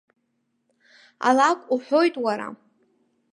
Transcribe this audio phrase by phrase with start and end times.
[1.27, 2.47] Алакә уҳәоит уара!